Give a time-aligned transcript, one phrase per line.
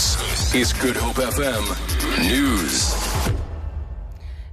[0.00, 1.64] This is Good Hope FM
[2.24, 2.94] News.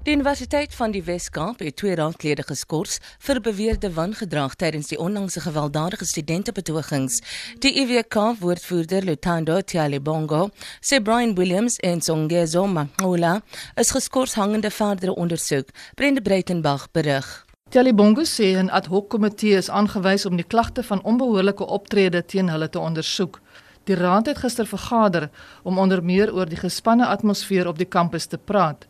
[0.03, 5.39] Die Universiteit van die Wes-Kaap het twee raadlede geskort vir beweerde wangedrag tydens die onlangse
[5.45, 7.21] gewelddadige studentebetogings.
[7.63, 10.49] Die IWK-woordvoerder Lutando Tialibongo
[10.81, 13.37] sê Brian Williams en Songezo Makula
[13.79, 15.71] is geskort hangende verdere ondersoek.
[15.95, 17.47] Brenda Breitenberg berig.
[17.69, 22.49] Tialibongo sê 'n ad hoc komitee is aangewys om die klagte van onbehoorlike optrede teen
[22.49, 23.41] hulle te ondersoek.
[23.87, 25.29] Die raad het gister vergader
[25.63, 28.83] om onder meer oor die gespanne atmosfeer op die kampus te praat.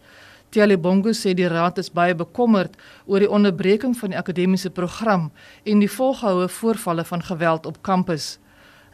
[0.49, 5.27] Tialibongo sê die raad is baie bekommerd oor die onderbreking van die akademiese program
[5.63, 8.37] en die volgehoue voorvalle van geweld op kampus.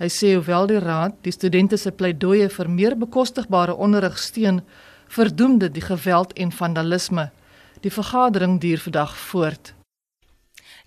[0.02, 4.60] Hy sê hoewel die raad die studente se pleidooie vir meer bekostigbare onderrig steun,
[5.08, 7.30] verdoem dit die geweld en vandalisme.
[7.86, 9.74] Die vergadering duur vandag voort.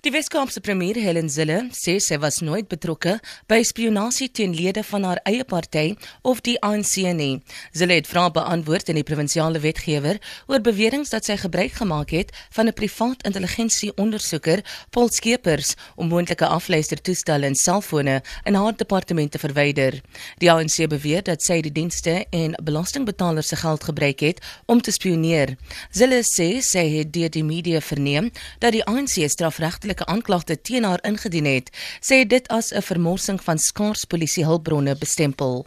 [0.05, 3.15] Die Weskaapse premier Helen Zille sê sy was nooit betrokke
[3.49, 7.41] by spionasie teen lede van haar eie party of die ANC nie.
[7.73, 10.21] Zille het vrae beantwoord in die provinsiale wetgewer
[10.53, 16.47] oor beweringe dat sy gebruik gemaak het van 'n privaat intelligensieondersoeker, Paul Skeepers, om moontlike
[16.47, 20.01] afluistertoestelle en selfone in haar departement te verwyder.
[20.39, 24.91] Die ANC beweer dat sy die dienste en belastingbetalers se geld gebruik het om te
[24.91, 25.57] spioneer.
[25.91, 30.85] Zille sê sy het deur die media verneem dat die ANC strafregtelik persoonlike aanklagte teen
[30.85, 31.71] haar ingedien het,
[32.01, 35.67] sê dit as 'n vermorsing van skaars polisiehulpbronne bestempel.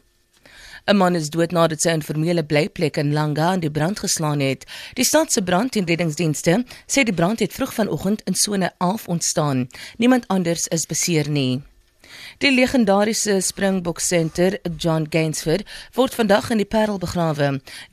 [0.87, 4.39] 'n Man is dood nadat sy 'n informele blyplek in Langa in die brand geslaan
[4.39, 4.65] het.
[4.93, 9.07] Die stad se brand- en reddingsdienste sê die brand het vroeg vanoggend in sone 11
[9.07, 9.67] ontstaan.
[9.97, 11.61] Niemand anders is beseer nie.
[12.39, 17.49] Die legendariese Springbok senter John Gainsford word vandag in die Parel begrawe.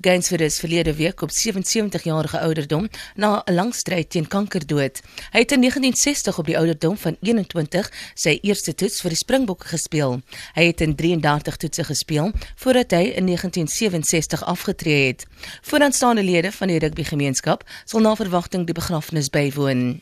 [0.07, 2.87] Gainsford is verlede week op 77 jarige ouderdom
[3.17, 5.03] na 'n lang stryd teen kanker dood.
[5.33, 9.67] Hy het in 1960 op die ouderdom van 21 sy eerste toets vir die Springbokke
[9.67, 10.23] gespeel.
[10.55, 15.27] Hy het in 33 toetse gespeel voordat hy in 1967 afgetree het.
[15.63, 20.01] Vooraanstaande lede van die rugbygemeenskap sal na verwagting die begrafnis bywoon.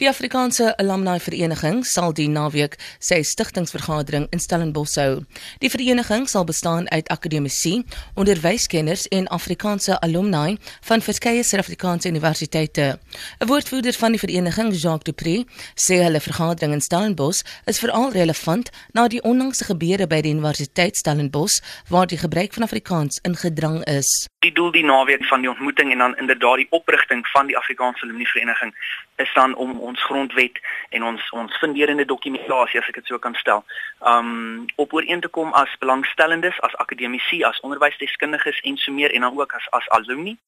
[0.00, 5.26] Die Afrikaanse Alumni Vereniging sal die naweek sy stigtingsvergadering in Stellenbosch hou.
[5.60, 7.82] Die vereniging sal bestaan uit akademici,
[8.16, 10.56] onderwyskenners en Afrikaanse alumni
[10.88, 12.96] van verskeie Suid-Afrikaanse universiteite.
[13.44, 15.44] 'n Woordvoerder van die vereniging, Jacques Dupré,
[15.76, 20.96] sê hulle vergadering in Stellenbosch is veral relevant na die onlangse gebeure by die Universiteit
[20.96, 24.30] Stellenbosch waar die gebruik van Afrikaans ingedrang is.
[24.40, 28.04] Die doel die naweek van die ontmoeting en dan inderdaad die oprigting van die Afrikaanse
[28.04, 28.74] Alumni Vereniging
[29.16, 33.36] is dan om ons grondwet en ons ons funderende dokumentasie as ek dit so kan
[33.36, 33.64] stel,
[34.00, 39.28] um op ooreen te kom as belangstellendes, as akademici, as onderwysdeskundiges en so meer en
[39.28, 40.38] dan ook as as alumni.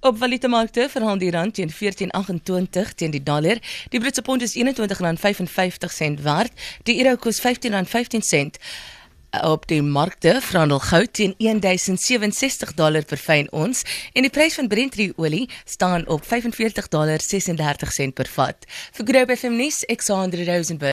[0.00, 3.60] Op valutamarkte verhandel die rand teen 14.28 teen die dollar.
[3.92, 6.52] Die Britse pond is R21.55 werd.
[6.88, 8.56] Die euro kos R15.15
[9.42, 14.68] op die markte verhandel goud teen 1067 dollar per fyn ons en die prys van
[14.68, 18.66] Brent olie staan op 45 dollar 36 sent per vat.
[18.92, 20.92] Vir Groep FM nuus, Alexander Rosenberg